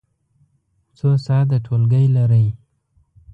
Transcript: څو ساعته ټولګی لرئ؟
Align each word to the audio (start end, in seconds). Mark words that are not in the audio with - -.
څو 0.97 1.09
ساعته 1.25 1.57
ټولګی 1.65 2.05
لرئ؟ 2.15 2.47